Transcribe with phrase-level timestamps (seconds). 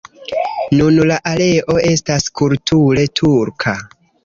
[0.79, 3.79] Nun la areo estas kulture turka.